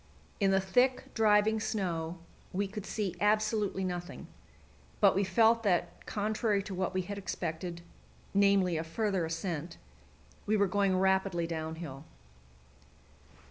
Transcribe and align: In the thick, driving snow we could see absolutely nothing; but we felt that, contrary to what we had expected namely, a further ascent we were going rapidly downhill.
In 0.39 0.49
the 0.49 0.59
thick, 0.59 1.13
driving 1.13 1.59
snow 1.59 2.17
we 2.53 2.67
could 2.67 2.87
see 2.87 3.15
absolutely 3.21 3.83
nothing; 3.83 4.25
but 4.99 5.13
we 5.13 5.23
felt 5.23 5.61
that, 5.61 6.07
contrary 6.07 6.63
to 6.63 6.73
what 6.73 6.95
we 6.95 7.03
had 7.03 7.19
expected 7.19 7.83
namely, 8.33 8.77
a 8.77 8.83
further 8.83 9.25
ascent 9.27 9.77
we 10.47 10.57
were 10.57 10.65
going 10.65 10.97
rapidly 10.97 11.45
downhill. 11.45 12.03